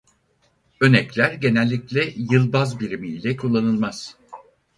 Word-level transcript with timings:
Ön 0.81 0.93
ekler 0.93 1.33
genellikle 1.33 2.13
yıl 2.15 2.53
baz 2.53 2.79
birimi 2.79 3.07
ile 3.07 3.35
kullanılmaz. 3.35 4.17